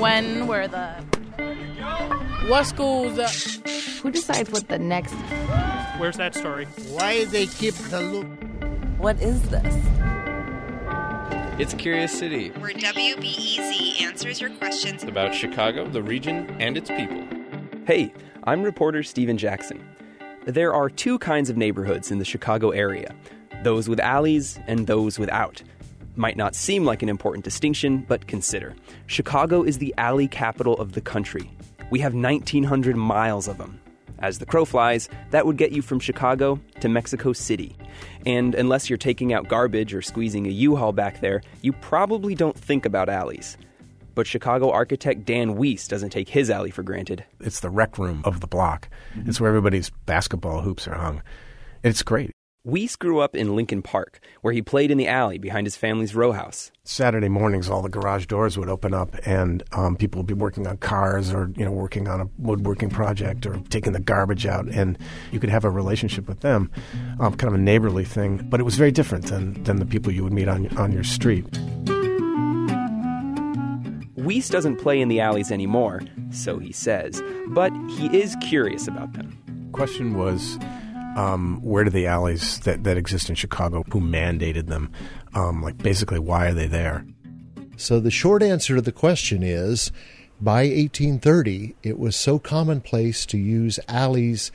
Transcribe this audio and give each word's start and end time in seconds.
When 0.00 0.46
were 0.46 0.66
the 0.66 0.88
what 2.48 2.64
schools? 2.64 3.18
Uh, 3.18 3.28
Who 4.00 4.10
decides 4.10 4.50
what 4.50 4.66
the 4.66 4.78
next? 4.78 5.12
Where's 5.98 6.16
that 6.16 6.34
story? 6.34 6.64
Why 6.88 7.26
they 7.26 7.46
keep 7.46 7.74
the 7.74 8.00
loop? 8.00 8.26
What 8.96 9.20
is 9.20 9.42
this? 9.50 9.76
It's 11.60 11.74
Curious 11.74 12.18
City, 12.18 12.48
where 12.52 12.72
WBEZ 12.72 14.00
answers 14.00 14.40
your 14.40 14.48
questions 14.48 15.04
about 15.04 15.34
Chicago, 15.34 15.86
the 15.86 16.02
region, 16.02 16.48
and 16.58 16.78
its 16.78 16.88
people. 16.88 17.22
Hey, 17.84 18.14
I'm 18.44 18.62
reporter 18.62 19.02
Steven 19.02 19.36
Jackson. 19.36 19.86
There 20.46 20.72
are 20.72 20.88
two 20.88 21.18
kinds 21.18 21.50
of 21.50 21.58
neighborhoods 21.58 22.10
in 22.10 22.18
the 22.18 22.24
Chicago 22.24 22.70
area 22.70 23.14
those 23.62 23.86
with 23.86 24.00
alleys 24.00 24.58
and 24.66 24.86
those 24.86 25.18
without 25.18 25.62
might 26.20 26.36
not 26.36 26.54
seem 26.54 26.84
like 26.84 27.02
an 27.02 27.08
important 27.08 27.44
distinction, 27.44 28.04
but 28.06 28.26
consider. 28.26 28.76
Chicago 29.06 29.62
is 29.62 29.78
the 29.78 29.94
alley 29.96 30.28
capital 30.28 30.74
of 30.74 30.92
the 30.92 31.00
country. 31.00 31.50
We 31.90 31.98
have 32.00 32.14
1,900 32.14 32.94
miles 32.94 33.48
of 33.48 33.58
them. 33.58 33.80
As 34.20 34.38
the 34.38 34.44
crow 34.44 34.66
flies, 34.66 35.08
that 35.30 35.46
would 35.46 35.56
get 35.56 35.72
you 35.72 35.80
from 35.80 35.98
Chicago 35.98 36.60
to 36.80 36.88
Mexico 36.90 37.32
City. 37.32 37.74
And 38.26 38.54
unless 38.54 38.90
you're 38.90 38.98
taking 38.98 39.32
out 39.32 39.48
garbage 39.48 39.94
or 39.94 40.02
squeezing 40.02 40.46
a 40.46 40.50
U-Haul 40.50 40.92
back 40.92 41.20
there, 41.20 41.40
you 41.62 41.72
probably 41.72 42.34
don't 42.34 42.56
think 42.56 42.84
about 42.84 43.08
alleys. 43.08 43.56
But 44.14 44.26
Chicago 44.26 44.70
architect 44.70 45.24
Dan 45.24 45.56
Weiss 45.56 45.88
doesn't 45.88 46.10
take 46.10 46.28
his 46.28 46.50
alley 46.50 46.70
for 46.70 46.82
granted. 46.82 47.24
It's 47.40 47.60
the 47.60 47.70
rec 47.70 47.96
room 47.96 48.20
of 48.24 48.40
the 48.40 48.46
block. 48.46 48.90
Mm-hmm. 49.14 49.30
It's 49.30 49.40
where 49.40 49.48
everybody's 49.48 49.88
basketball 50.04 50.60
hoops 50.60 50.86
are 50.86 50.96
hung. 50.96 51.22
It's 51.82 52.02
great. 52.02 52.32
Weiss 52.62 52.94
grew 52.94 53.20
up 53.20 53.34
in 53.34 53.56
Lincoln 53.56 53.80
Park, 53.80 54.20
where 54.42 54.52
he 54.52 54.60
played 54.60 54.90
in 54.90 54.98
the 54.98 55.08
alley 55.08 55.38
behind 55.38 55.66
his 55.66 55.76
family's 55.76 56.14
row 56.14 56.32
house. 56.32 56.70
Saturday 56.84 57.30
mornings, 57.30 57.70
all 57.70 57.80
the 57.80 57.88
garage 57.88 58.26
doors 58.26 58.58
would 58.58 58.68
open 58.68 58.92
up, 58.92 59.16
and 59.24 59.62
um, 59.72 59.96
people 59.96 60.18
would 60.18 60.26
be 60.26 60.34
working 60.34 60.66
on 60.66 60.76
cars, 60.76 61.32
or 61.32 61.50
you 61.56 61.64
know, 61.64 61.70
working 61.70 62.06
on 62.06 62.20
a 62.20 62.28
woodworking 62.36 62.90
project, 62.90 63.46
or 63.46 63.56
taking 63.70 63.94
the 63.94 64.00
garbage 64.00 64.44
out, 64.44 64.68
and 64.68 64.98
you 65.32 65.40
could 65.40 65.48
have 65.48 65.64
a 65.64 65.70
relationship 65.70 66.28
with 66.28 66.40
them, 66.40 66.70
um, 67.18 67.34
kind 67.34 67.48
of 67.48 67.54
a 67.54 67.62
neighborly 67.62 68.04
thing. 68.04 68.46
But 68.50 68.60
it 68.60 68.64
was 68.64 68.76
very 68.76 68.92
different 68.92 69.26
than 69.28 69.62
than 69.62 69.78
the 69.78 69.86
people 69.86 70.12
you 70.12 70.22
would 70.22 70.34
meet 70.34 70.48
on 70.48 70.68
on 70.76 70.92
your 70.92 71.04
street. 71.04 71.46
Weiss 74.16 74.50
doesn't 74.50 74.76
play 74.76 75.00
in 75.00 75.08
the 75.08 75.18
alleys 75.20 75.50
anymore, 75.50 76.02
so 76.30 76.58
he 76.58 76.72
says, 76.72 77.22
but 77.48 77.72
he 77.88 78.14
is 78.14 78.36
curious 78.42 78.86
about 78.86 79.14
them. 79.14 79.38
Question 79.72 80.18
was 80.18 80.58
um, 81.16 81.60
where 81.62 81.84
do 81.84 81.90
the 81.90 82.06
alleys 82.06 82.60
that, 82.60 82.84
that 82.84 82.96
exist 82.96 83.28
in 83.28 83.34
Chicago, 83.34 83.84
who 83.90 84.00
mandated 84.00 84.66
them? 84.66 84.92
Um, 85.34 85.62
like, 85.62 85.78
basically, 85.78 86.18
why 86.18 86.48
are 86.48 86.54
they 86.54 86.66
there? 86.66 87.06
So, 87.76 88.00
the 88.00 88.10
short 88.10 88.42
answer 88.42 88.76
to 88.76 88.82
the 88.82 88.92
question 88.92 89.42
is 89.42 89.90
by 90.40 90.62
1830, 90.62 91.76
it 91.82 91.98
was 91.98 92.16
so 92.16 92.38
commonplace 92.38 93.26
to 93.26 93.38
use 93.38 93.78
alleys 93.88 94.50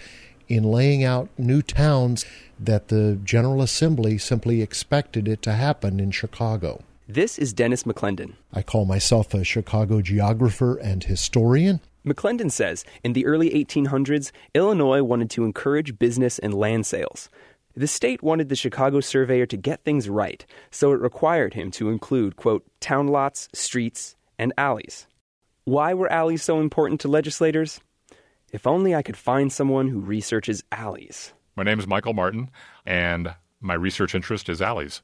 in 0.47 0.63
laying 0.63 1.03
out 1.03 1.29
new 1.37 1.61
towns 1.61 2.25
that 2.59 2.87
the 2.87 3.19
General 3.23 3.61
Assembly 3.61 4.17
simply 4.17 4.61
expected 4.61 5.27
it 5.27 5.41
to 5.43 5.53
happen 5.53 5.99
in 5.99 6.11
Chicago. 6.11 6.83
This 7.07 7.37
is 7.37 7.53
Dennis 7.53 7.83
McClendon. 7.83 8.33
I 8.51 8.63
call 8.63 8.85
myself 8.85 9.33
a 9.33 9.43
Chicago 9.43 10.01
geographer 10.01 10.77
and 10.77 11.03
historian. 11.03 11.81
McClendon 12.05 12.51
says 12.51 12.85
in 13.03 13.13
the 13.13 13.25
early 13.25 13.49
1800s, 13.49 14.31
Illinois 14.53 15.01
wanted 15.01 15.29
to 15.31 15.43
encourage 15.43 15.97
business 15.97 16.37
and 16.37 16.53
land 16.53 16.85
sales. 16.85 17.29
The 17.75 17.87
state 17.87 18.21
wanted 18.21 18.49
the 18.49 18.55
Chicago 18.55 18.99
surveyor 18.99 19.47
to 19.47 19.57
get 19.57 19.83
things 19.83 20.07
right, 20.07 20.45
so 20.71 20.93
it 20.93 21.01
required 21.01 21.55
him 21.55 21.71
to 21.71 21.89
include, 21.89 22.35
quote, 22.35 22.63
town 22.79 23.07
lots, 23.07 23.49
streets, 23.53 24.15
and 24.37 24.53
alleys. 24.57 25.07
Why 25.65 25.93
were 25.93 26.11
alleys 26.11 26.43
so 26.43 26.59
important 26.59 27.01
to 27.01 27.07
legislators? 27.07 27.81
If 28.51 28.67
only 28.67 28.93
I 28.93 29.01
could 29.01 29.17
find 29.17 29.51
someone 29.51 29.87
who 29.87 29.99
researches 29.99 30.63
alleys. 30.71 31.33
My 31.55 31.63
name 31.63 31.79
is 31.79 31.87
Michael 31.87 32.13
Martin, 32.13 32.51
and 32.85 33.33
my 33.59 33.73
research 33.73 34.13
interest 34.13 34.47
is 34.47 34.61
alleys. 34.61 35.01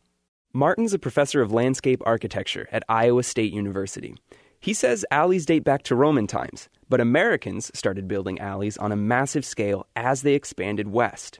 Martin's 0.53 0.93
a 0.93 0.99
professor 0.99 1.41
of 1.41 1.51
landscape 1.51 2.01
architecture 2.05 2.69
at 2.71 2.83
Iowa 2.87 3.23
State 3.23 3.53
University. 3.53 4.15
He 4.63 4.75
says 4.75 5.03
alleys 5.09 5.47
date 5.47 5.63
back 5.63 5.81
to 5.83 5.95
Roman 5.95 6.27
times, 6.27 6.69
but 6.87 7.01
Americans 7.01 7.71
started 7.73 8.07
building 8.07 8.39
alleys 8.39 8.77
on 8.77 8.91
a 8.91 8.95
massive 8.95 9.43
scale 9.43 9.87
as 9.95 10.21
they 10.21 10.35
expanded 10.35 10.89
west. 10.89 11.39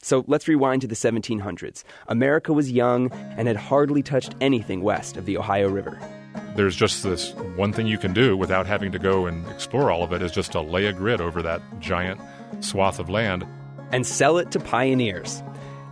So 0.00 0.24
let's 0.28 0.46
rewind 0.46 0.80
to 0.82 0.86
the 0.86 0.94
1700s. 0.94 1.82
America 2.06 2.52
was 2.52 2.70
young 2.70 3.10
and 3.36 3.48
had 3.48 3.56
hardly 3.56 4.00
touched 4.00 4.36
anything 4.40 4.80
west 4.80 5.16
of 5.16 5.26
the 5.26 5.36
Ohio 5.38 5.68
River. 5.68 5.98
There's 6.54 6.76
just 6.76 7.02
this 7.02 7.32
one 7.56 7.72
thing 7.72 7.88
you 7.88 7.98
can 7.98 8.12
do 8.12 8.36
without 8.36 8.66
having 8.66 8.92
to 8.92 8.98
go 8.98 9.26
and 9.26 9.44
explore 9.48 9.90
all 9.90 10.04
of 10.04 10.12
it 10.12 10.22
is 10.22 10.30
just 10.30 10.52
to 10.52 10.60
lay 10.60 10.86
a 10.86 10.92
grid 10.92 11.20
over 11.20 11.42
that 11.42 11.60
giant 11.80 12.20
swath 12.60 13.00
of 13.00 13.10
land 13.10 13.44
and 13.90 14.06
sell 14.06 14.38
it 14.38 14.52
to 14.52 14.60
pioneers. 14.60 15.42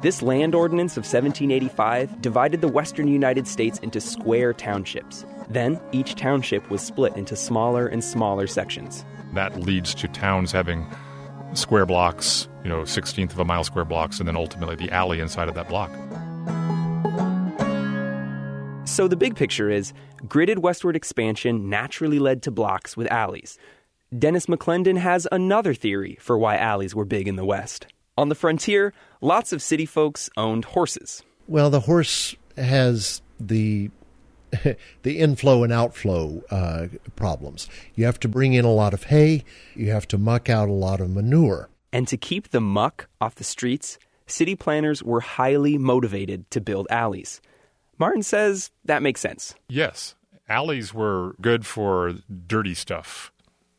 This 0.03 0.23
land 0.23 0.55
ordinance 0.55 0.93
of 0.93 1.03
1785 1.03 2.23
divided 2.23 2.61
the 2.61 2.69
western 2.69 3.09
United 3.09 3.49
States 3.49 3.81
into 3.81 4.01
square 4.01 4.55
townships. 4.55 5.27
Then 5.51 5.81
each 5.93 6.15
township 6.15 6.71
was 6.71 6.81
split 6.81 7.17
into 7.17 7.35
smaller 7.37 7.87
and 7.87 8.03
smaller 8.03 8.47
sections. 8.47 9.05
That 9.35 9.61
leads 9.61 9.95
to 9.97 10.09
towns 10.09 10.53
having 10.53 10.87
square 11.55 11.87
blocks, 11.87 12.49
you 12.63 12.71
know, 12.71 12.83
16th 12.83 13.33
of 13.33 13.39
a 13.41 13.45
mile 13.45 13.65
square 13.65 13.85
blocks, 13.85 14.21
and 14.21 14.29
then 14.29 14.37
ultimately 14.37 14.77
the 14.77 14.91
alley 14.93 15.21
inside 15.21 15.49
of 15.49 15.55
that 15.57 15.69
block. 15.69 15.91
So 18.87 19.09
the 19.09 19.17
big 19.17 19.37
picture 19.37 19.71
is 19.71 19.93
gridded 20.25 20.59
westward 20.59 20.97
expansion 20.97 21.69
naturally 21.69 22.19
led 22.19 22.43
to 22.43 22.51
blocks 22.51 22.97
with 22.97 23.11
alleys. 23.11 23.59
Dennis 24.17 24.47
McClendon 24.47 24.99
has 24.99 25.29
another 25.31 25.75
theory 25.75 26.17
for 26.21 26.37
why 26.39 26.57
alleys 26.57 26.95
were 26.95 27.05
big 27.05 27.29
in 27.29 27.37
the 27.37 27.45
West. 27.45 27.87
On 28.19 28.29
the 28.29 28.35
frontier, 28.35 28.93
lots 29.21 29.53
of 29.53 29.63
city 29.63 29.87
folks 29.87 30.29
owned 30.37 30.65
horses. 30.65 31.23
Well, 31.47 31.71
the 31.71 31.81
horse 31.81 32.35
has 32.57 33.23
the 33.39 33.91
the 35.03 35.19
inflow 35.19 35.63
and 35.63 35.73
outflow 35.73 36.43
uh, 36.51 36.87
problems. 37.17 37.69
You 37.95 38.05
have 38.05 38.21
to 38.21 38.29
bring 38.29 38.53
in 38.53 38.65
a 38.65 38.73
lot 38.73 38.95
of 38.95 39.05
hay, 39.05 39.45
you 39.75 39.91
have 39.91 40.09
to 40.09 40.19
muck 40.19 40.49
out 40.49 40.69
a 40.69 40.73
lot 40.73 41.01
of 41.01 41.11
manure. 41.11 41.69
And 41.93 42.07
to 42.09 42.17
keep 42.17 42.51
the 42.51 42.61
muck 42.61 43.09
off 43.21 43.35
the 43.35 43.45
streets, 43.45 43.99
city 44.27 44.55
planners 44.55 45.03
were 45.03 45.21
highly 45.21 45.77
motivated 45.79 46.51
to 46.53 46.61
build 46.61 46.87
alleys. 46.91 47.41
Martin 47.99 48.23
says 48.23 48.71
that 48.85 49.03
makes 49.03 49.21
sense. 49.21 49.55
Yes, 49.69 50.15
alleys 50.49 50.95
were 50.95 51.35
good 51.41 51.67
for 51.67 52.15
dirty 52.47 52.75
stuff. 52.75 53.33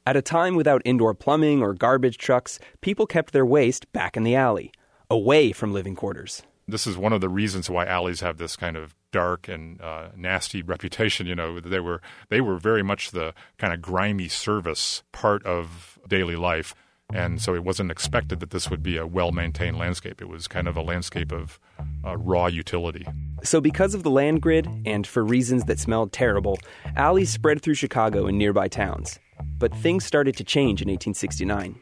At 0.06 0.18
a 0.18 0.22
time 0.22 0.56
without 0.56 0.82
indoor 0.84 1.14
plumbing 1.14 1.62
or 1.62 1.74
garbage 1.74 2.18
trucks, 2.18 2.60
people 2.82 3.06
kept 3.06 3.34
their 3.34 3.46
waste 3.46 3.92
back 3.94 4.18
in 4.18 4.24
the 4.24 4.36
alley, 4.36 4.72
away 5.10 5.52
from 5.52 5.74
living 5.74 5.96
quarters. 5.96 6.42
This 6.68 6.88
is 6.88 6.98
one 6.98 7.14
of 7.14 7.22
the 7.22 7.30
reasons 7.30 7.70
why 7.70 7.86
alleys 7.86 8.22
have 8.22 8.38
this 8.38 8.56
kind 8.56 8.78
of 8.78 8.96
dark 9.12 9.48
and 9.48 9.82
uh, 9.82 10.10
nasty 10.16 10.62
reputation. 10.74 11.28
You 11.28 11.36
know, 11.36 11.60
they 11.60 11.80
were 11.80 12.02
they 12.30 12.42
were 12.42 12.58
very 12.58 12.84
much 12.84 13.12
the 13.12 13.34
kind 13.58 13.74
of 13.74 13.82
grimy 13.82 14.28
service 14.28 15.04
part 15.12 15.46
of 15.46 16.00
daily 16.08 16.36
life, 16.36 16.74
and 17.14 17.42
so 17.42 17.56
it 17.56 17.64
wasn't 17.64 17.92
expected 17.92 18.40
that 18.40 18.52
this 18.52 18.70
would 18.70 18.84
be 18.84 18.98
a 18.98 19.06
well 19.06 19.32
maintained 19.32 19.78
landscape. 19.78 20.22
It 20.22 20.30
was 20.30 20.48
kind 20.48 20.68
of 20.68 20.78
a 20.78 20.82
landscape 20.82 21.32
of 21.32 21.60
uh, 22.06 22.18
raw 22.18 22.48
utility. 22.48 23.06
So, 23.44 23.60
because 23.60 23.94
of 23.94 24.04
the 24.04 24.12
land 24.12 24.42
grid 24.42 24.68
and 24.86 25.06
for 25.06 25.24
reasons 25.24 25.66
that 25.66 25.80
smelled 25.80 26.12
terrible, 26.12 26.60
alleys 26.96 27.32
spread 27.32 27.62
through 27.62 27.76
Chicago 27.76 28.28
and 28.28 28.38
nearby 28.38 28.68
towns. 28.68 29.20
But 29.58 29.74
things 29.76 30.06
started 30.06 30.38
to 30.38 30.44
change 30.44 30.82
in 30.82 30.88
1869. 30.88 31.80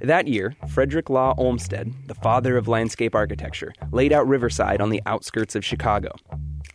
That 0.00 0.28
year, 0.28 0.54
Frederick 0.68 1.10
Law 1.10 1.34
Olmsted, 1.36 1.92
the 2.06 2.14
father 2.14 2.56
of 2.56 2.68
landscape 2.68 3.16
architecture, 3.16 3.72
laid 3.90 4.12
out 4.12 4.28
Riverside 4.28 4.80
on 4.80 4.90
the 4.90 5.02
outskirts 5.06 5.56
of 5.56 5.64
Chicago. 5.64 6.14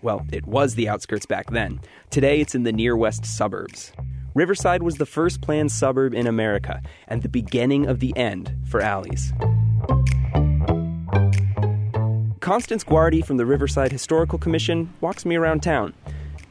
Well, 0.02 0.26
it 0.34 0.46
was 0.46 0.76
the 0.76 0.90
outskirts 0.90 1.26
back 1.26 1.50
then. 1.50 1.80
Today, 2.10 2.42
it's 2.42 2.54
in 2.54 2.64
the 2.64 2.74
near 2.74 2.98
west 2.98 3.26
suburbs. 3.26 3.94
Riverside 4.36 4.84
was 4.84 4.96
the 4.96 5.06
first 5.06 5.42
planned 5.42 5.72
suburb 5.72 6.14
in 6.14 6.28
America 6.28 6.82
and 7.08 7.22
the 7.22 7.30
beginning 7.30 7.86
of 7.86 8.02
the 8.02 8.16
end 8.18 8.54
for 8.66 8.82
alleys. 8.82 9.32
Constance 12.42 12.84
Guardi 12.84 13.26
from 13.26 13.38
the 13.38 13.46
Riverside 13.46 13.94
Historical 13.94 14.38
Commission 14.38 14.94
walks 15.00 15.26
me 15.26 15.38
around 15.38 15.64
town. 15.64 15.94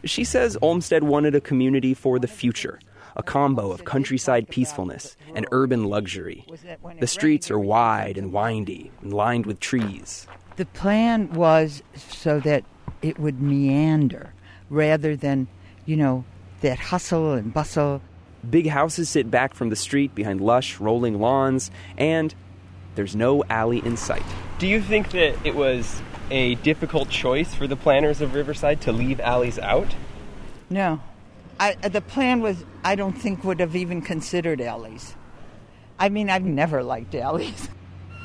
She 0.04 0.24
says 0.24 0.56
Olmsted 0.62 1.04
wanted 1.04 1.34
a 1.34 1.40
community 1.40 1.92
for 1.92 2.18
the 2.18 2.28
future, 2.28 2.80
a 3.16 3.22
combo 3.22 3.70
of 3.72 3.84
countryside 3.84 4.48
peacefulness 4.48 5.16
and 5.34 5.46
urban 5.52 5.84
luxury. 5.84 6.44
The 7.00 7.06
streets 7.06 7.50
are 7.50 7.58
wide 7.58 8.18
and 8.18 8.32
windy 8.32 8.90
and 9.02 9.12
lined 9.12 9.46
with 9.46 9.60
trees. 9.60 10.26
The 10.56 10.66
plan 10.66 11.32
was 11.32 11.82
so 11.96 12.40
that 12.40 12.64
it 13.00 13.18
would 13.18 13.40
meander 13.40 14.34
rather 14.70 15.16
than, 15.16 15.48
you 15.86 15.96
know, 15.96 16.24
that 16.60 16.78
hustle 16.78 17.32
and 17.32 17.52
bustle. 17.52 18.00
Big 18.48 18.68
houses 18.68 19.08
sit 19.08 19.30
back 19.30 19.54
from 19.54 19.68
the 19.68 19.76
street 19.76 20.14
behind 20.14 20.40
lush, 20.40 20.80
rolling 20.80 21.20
lawns, 21.20 21.70
and 21.96 22.34
there's 22.94 23.16
no 23.16 23.44
alley 23.44 23.78
in 23.84 23.96
sight. 23.96 24.24
Do 24.58 24.66
you 24.66 24.80
think 24.80 25.10
that 25.12 25.34
it 25.44 25.54
was 25.54 26.02
a 26.30 26.54
difficult 26.56 27.08
choice 27.08 27.54
for 27.54 27.66
the 27.66 27.76
planners 27.76 28.20
of 28.20 28.34
Riverside 28.34 28.80
to 28.82 28.92
leave 28.92 29.20
alleys 29.20 29.58
out? 29.58 29.94
No. 30.70 31.00
I, 31.60 31.74
the 31.74 32.00
plan 32.00 32.40
was, 32.40 32.64
I 32.84 32.94
don't 32.94 33.12
think, 33.12 33.44
would 33.44 33.60
have 33.60 33.76
even 33.76 34.02
considered 34.02 34.60
alleys. 34.60 35.14
I 35.98 36.08
mean, 36.08 36.30
I've 36.30 36.44
never 36.44 36.82
liked 36.82 37.14
alleys. 37.14 37.68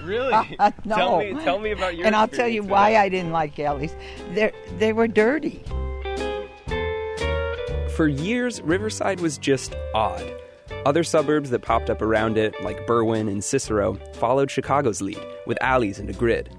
Really? 0.03 0.33
Uh, 0.59 0.71
no. 0.85 0.95
Tell 0.95 1.19
me, 1.19 1.43
tell 1.43 1.59
me 1.59 1.71
about 1.71 1.95
your. 1.95 2.07
And 2.07 2.15
I'll 2.15 2.27
tell 2.27 2.47
you 2.47 2.63
why 2.63 2.95
I 2.95 3.09
didn't 3.09 3.31
like 3.31 3.59
alleys. 3.59 3.95
They 4.33 4.51
they 4.77 4.93
were 4.93 5.07
dirty. 5.07 5.63
For 7.95 8.07
years, 8.07 8.61
Riverside 8.61 9.19
was 9.19 9.37
just 9.37 9.75
odd. 9.93 10.23
Other 10.85 11.03
suburbs 11.03 11.49
that 11.49 11.59
popped 11.63 11.89
up 11.89 12.01
around 12.01 12.37
it, 12.37 12.55
like 12.63 12.87
Berwyn 12.87 13.27
and 13.27 13.43
Cicero, 13.43 13.95
followed 14.13 14.49
Chicago's 14.49 15.01
lead, 15.01 15.19
with 15.45 15.57
alleys 15.61 15.99
and 15.99 16.09
a 16.09 16.13
grid. 16.13 16.55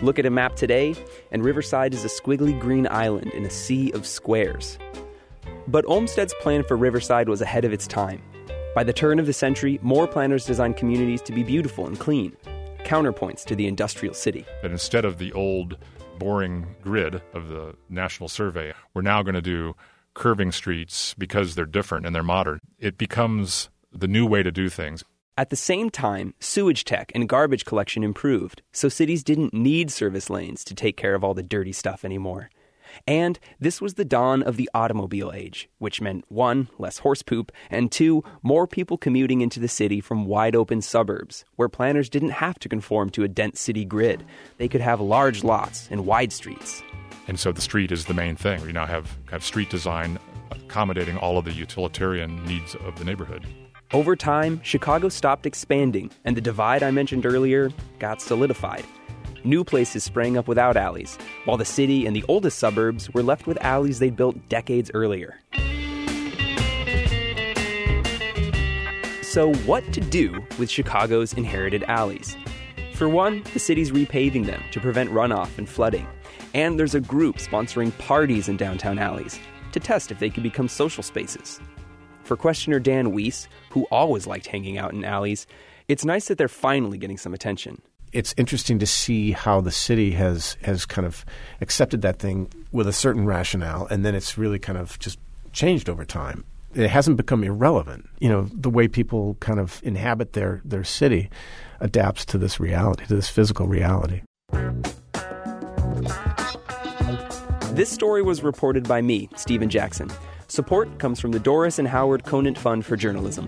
Look 0.00 0.18
at 0.18 0.26
a 0.26 0.30
map 0.30 0.56
today, 0.56 0.94
and 1.32 1.44
Riverside 1.44 1.92
is 1.92 2.04
a 2.04 2.08
squiggly 2.08 2.58
green 2.58 2.86
island 2.88 3.32
in 3.32 3.44
a 3.44 3.50
sea 3.50 3.90
of 3.92 4.06
squares. 4.06 4.78
But 5.68 5.84
Olmsted's 5.84 6.32
plan 6.40 6.64
for 6.64 6.78
Riverside 6.78 7.28
was 7.28 7.42
ahead 7.42 7.66
of 7.66 7.74
its 7.74 7.86
time. 7.86 8.22
By 8.74 8.84
the 8.84 8.92
turn 8.94 9.18
of 9.18 9.26
the 9.26 9.34
century, 9.34 9.78
more 9.82 10.06
planners 10.06 10.46
designed 10.46 10.78
communities 10.78 11.20
to 11.22 11.32
be 11.32 11.42
beautiful 11.42 11.86
and 11.86 12.00
clean, 12.00 12.34
counterpoints 12.84 13.44
to 13.44 13.54
the 13.54 13.66
industrial 13.66 14.14
city. 14.14 14.46
That 14.62 14.70
instead 14.70 15.04
of 15.04 15.18
the 15.18 15.30
old, 15.34 15.76
boring 16.18 16.74
grid 16.80 17.20
of 17.34 17.48
the 17.48 17.74
National 17.90 18.30
Survey, 18.30 18.72
we're 18.94 19.02
now 19.02 19.22
going 19.22 19.34
to 19.34 19.42
do 19.42 19.76
curving 20.14 20.52
streets 20.52 21.14
because 21.18 21.54
they're 21.54 21.66
different 21.66 22.06
and 22.06 22.14
they're 22.14 22.22
modern. 22.22 22.60
It 22.78 22.96
becomes 22.96 23.68
the 23.92 24.08
new 24.08 24.24
way 24.24 24.42
to 24.42 24.50
do 24.50 24.70
things. 24.70 25.04
At 25.36 25.50
the 25.50 25.56
same 25.56 25.90
time, 25.90 26.32
sewage 26.40 26.84
tech 26.84 27.12
and 27.14 27.28
garbage 27.28 27.66
collection 27.66 28.02
improved, 28.02 28.62
so 28.72 28.88
cities 28.88 29.22
didn't 29.22 29.52
need 29.52 29.90
service 29.90 30.30
lanes 30.30 30.64
to 30.64 30.74
take 30.74 30.96
care 30.96 31.14
of 31.14 31.22
all 31.22 31.34
the 31.34 31.42
dirty 31.42 31.72
stuff 31.72 32.06
anymore. 32.06 32.48
And 33.06 33.38
this 33.60 33.80
was 33.80 33.94
the 33.94 34.04
dawn 34.04 34.42
of 34.42 34.56
the 34.56 34.68
automobile 34.74 35.32
age, 35.34 35.68
which 35.78 36.00
meant 36.00 36.24
one, 36.28 36.68
less 36.78 36.98
horse 36.98 37.22
poop, 37.22 37.52
and 37.70 37.90
two, 37.90 38.22
more 38.42 38.66
people 38.66 38.98
commuting 38.98 39.40
into 39.40 39.60
the 39.60 39.68
city 39.68 40.00
from 40.00 40.26
wide 40.26 40.56
open 40.56 40.82
suburbs, 40.82 41.44
where 41.56 41.68
planners 41.68 42.08
didn't 42.08 42.30
have 42.30 42.58
to 42.60 42.68
conform 42.68 43.10
to 43.10 43.24
a 43.24 43.28
dense 43.28 43.60
city 43.60 43.84
grid. 43.84 44.24
They 44.58 44.68
could 44.68 44.80
have 44.80 45.00
large 45.00 45.44
lots 45.44 45.88
and 45.90 46.06
wide 46.06 46.32
streets. 46.32 46.82
And 47.26 47.38
so 47.38 47.52
the 47.52 47.60
street 47.60 47.92
is 47.92 48.06
the 48.06 48.14
main 48.14 48.36
thing. 48.36 48.62
We 48.62 48.72
now 48.72 48.86
have, 48.86 49.16
have 49.30 49.44
street 49.44 49.70
design 49.70 50.18
accommodating 50.50 51.16
all 51.18 51.38
of 51.38 51.44
the 51.44 51.52
utilitarian 51.52 52.44
needs 52.46 52.74
of 52.74 52.98
the 52.98 53.04
neighborhood. 53.04 53.46
Over 53.92 54.16
time, 54.16 54.60
Chicago 54.62 55.08
stopped 55.08 55.46
expanding, 55.46 56.10
and 56.24 56.36
the 56.36 56.42
divide 56.42 56.82
I 56.82 56.90
mentioned 56.90 57.24
earlier 57.24 57.70
got 57.98 58.20
solidified. 58.20 58.84
New 59.44 59.64
places 59.64 60.02
sprang 60.02 60.36
up 60.36 60.48
without 60.48 60.76
alleys, 60.76 61.16
while 61.44 61.56
the 61.56 61.64
city 61.64 62.06
and 62.06 62.14
the 62.14 62.24
oldest 62.28 62.58
suburbs 62.58 63.12
were 63.14 63.22
left 63.22 63.46
with 63.46 63.56
alleys 63.62 63.98
they'd 63.98 64.16
built 64.16 64.48
decades 64.48 64.90
earlier. 64.94 65.40
So, 69.22 69.52
what 69.66 69.92
to 69.92 70.00
do 70.00 70.44
with 70.58 70.70
Chicago's 70.70 71.34
inherited 71.34 71.84
alleys? 71.84 72.36
For 72.94 73.08
one, 73.08 73.44
the 73.52 73.60
city's 73.60 73.92
repaving 73.92 74.46
them 74.46 74.60
to 74.72 74.80
prevent 74.80 75.10
runoff 75.10 75.56
and 75.58 75.68
flooding. 75.68 76.08
And 76.54 76.78
there's 76.78 76.96
a 76.96 77.00
group 77.00 77.36
sponsoring 77.36 77.96
parties 77.98 78.48
in 78.48 78.56
downtown 78.56 78.98
alleys 78.98 79.38
to 79.72 79.78
test 79.78 80.10
if 80.10 80.18
they 80.18 80.30
could 80.30 80.42
become 80.42 80.66
social 80.66 81.02
spaces. 81.02 81.60
For 82.24 82.36
questioner 82.36 82.80
Dan 82.80 83.12
Weiss, 83.12 83.48
who 83.70 83.86
always 83.90 84.26
liked 84.26 84.46
hanging 84.46 84.78
out 84.78 84.92
in 84.92 85.04
alleys, 85.04 85.46
it's 85.86 86.04
nice 86.04 86.26
that 86.28 86.38
they're 86.38 86.48
finally 86.48 86.98
getting 86.98 87.18
some 87.18 87.34
attention. 87.34 87.80
It's 88.12 88.34
interesting 88.36 88.78
to 88.78 88.86
see 88.86 89.32
how 89.32 89.60
the 89.60 89.70
city 89.70 90.12
has 90.12 90.56
has 90.62 90.86
kind 90.86 91.06
of 91.06 91.24
accepted 91.60 92.02
that 92.02 92.18
thing 92.18 92.50
with 92.72 92.88
a 92.88 92.92
certain 92.92 93.26
rationale, 93.26 93.86
and 93.86 94.04
then 94.04 94.14
it's 94.14 94.38
really 94.38 94.58
kind 94.58 94.78
of 94.78 94.98
just 94.98 95.18
changed 95.52 95.88
over 95.88 96.04
time. 96.04 96.44
It 96.74 96.90
hasn't 96.90 97.16
become 97.16 97.42
irrelevant. 97.44 98.08
You 98.20 98.28
know, 98.28 98.48
the 98.52 98.70
way 98.70 98.88
people 98.88 99.36
kind 99.40 99.58
of 99.58 99.80
inhabit 99.82 100.34
their, 100.34 100.60
their 100.64 100.84
city 100.84 101.30
adapts 101.80 102.24
to 102.26 102.38
this 102.38 102.60
reality, 102.60 103.06
to 103.06 103.14
this 103.14 103.28
physical 103.28 103.66
reality. 103.66 104.22
This 107.72 107.90
story 107.90 108.22
was 108.22 108.42
reported 108.42 108.86
by 108.86 109.00
me, 109.00 109.28
Stephen 109.36 109.70
Jackson. 109.70 110.10
Support 110.48 110.98
comes 110.98 111.20
from 111.20 111.32
the 111.32 111.38
Doris 111.38 111.78
and 111.78 111.88
Howard 111.88 112.24
Conant 112.24 112.58
Fund 112.58 112.84
for 112.84 112.96
Journalism. 112.96 113.46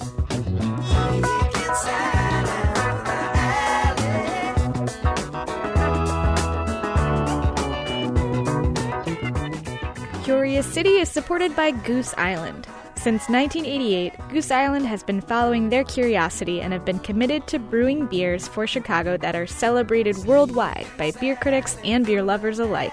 Curious 10.60 10.74
City 10.74 10.96
is 10.98 11.08
supported 11.08 11.56
by 11.56 11.70
Goose 11.70 12.12
Island. 12.18 12.66
Since 12.94 13.30
1988, 13.30 14.12
Goose 14.28 14.50
Island 14.50 14.84
has 14.84 15.02
been 15.02 15.22
following 15.22 15.70
their 15.70 15.84
curiosity 15.84 16.60
and 16.60 16.70
have 16.74 16.84
been 16.84 16.98
committed 16.98 17.46
to 17.46 17.58
brewing 17.58 18.06
beers 18.06 18.46
for 18.46 18.66
Chicago 18.66 19.16
that 19.16 19.34
are 19.34 19.46
celebrated 19.46 20.18
worldwide 20.26 20.86
by 20.98 21.12
beer 21.12 21.34
critics 21.36 21.78
and 21.82 22.04
beer 22.04 22.22
lovers 22.22 22.58
alike. 22.58 22.92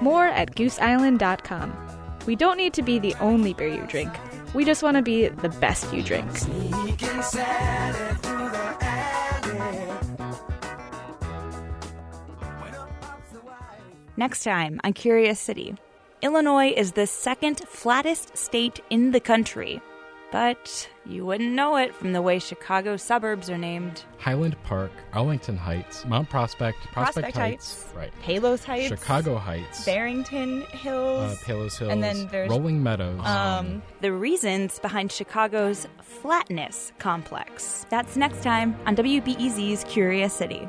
More 0.00 0.26
at 0.26 0.56
gooseisland.com. 0.56 1.72
We 2.26 2.34
don't 2.34 2.56
need 2.56 2.74
to 2.74 2.82
be 2.82 2.98
the 2.98 3.14
only 3.20 3.54
beer 3.54 3.68
you 3.68 3.86
drink. 3.86 4.12
We 4.52 4.64
just 4.64 4.82
want 4.82 4.96
to 4.96 5.02
be 5.02 5.28
the 5.28 5.50
best 5.50 5.94
you 5.94 6.02
drink. 6.02 6.28
Next 14.16 14.42
time 14.42 14.80
on 14.82 14.94
Curious 14.94 15.38
City. 15.38 15.76
Illinois 16.24 16.72
is 16.74 16.92
the 16.92 17.06
second 17.06 17.60
flattest 17.68 18.34
state 18.34 18.80
in 18.88 19.10
the 19.10 19.20
country. 19.20 19.82
But 20.32 20.88
you 21.04 21.26
wouldn't 21.26 21.52
know 21.52 21.76
it 21.76 21.94
from 21.94 22.14
the 22.14 22.22
way 22.22 22.38
Chicago 22.38 22.96
suburbs 22.96 23.50
are 23.50 23.58
named. 23.58 24.04
Highland 24.16 24.56
Park, 24.64 24.90
Arlington 25.12 25.58
Heights, 25.58 26.06
Mount 26.06 26.30
Prospect, 26.30 26.78
Prospect, 26.92 26.94
Prospect 26.94 27.36
Heights, 27.36 27.84
Heights, 27.84 27.94
right? 27.94 28.12
Palos 28.22 28.64
Heights, 28.64 28.88
Chicago 28.88 29.36
Heights, 29.36 29.84
Barrington 29.84 30.62
Hills, 30.62 31.34
uh, 31.34 31.44
Palos 31.44 31.76
Hills, 31.76 31.92
and 31.92 32.02
then 32.02 32.26
there's 32.28 32.48
Rolling 32.48 32.82
Meadows. 32.82 33.20
Um, 33.22 33.82
the 34.00 34.12
reasons 34.12 34.78
behind 34.78 35.12
Chicago's 35.12 35.86
flatness 36.00 36.92
complex. 36.98 37.84
That's 37.90 38.16
next 38.16 38.42
time 38.42 38.74
on 38.86 38.96
WBEZ's 38.96 39.84
Curious 39.84 40.32
City. 40.32 40.68